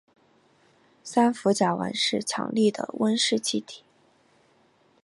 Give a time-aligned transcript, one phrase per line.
[1.03, 3.83] 三氟甲烷是强力的温室气体。